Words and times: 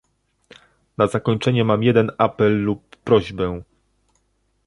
Na 0.97 1.07
zakończenie 1.07 1.63
mam 1.63 1.83
jeden 1.83 2.11
apel 2.17 2.63
lub 2.63 2.95
prośbę 2.95 3.61